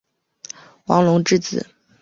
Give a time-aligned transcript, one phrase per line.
[0.85, 1.63] 王隆之子。